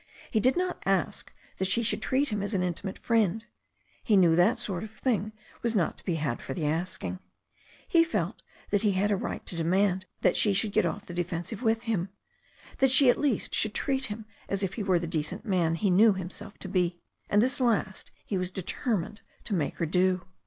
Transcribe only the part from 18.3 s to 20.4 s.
was determined to make her do.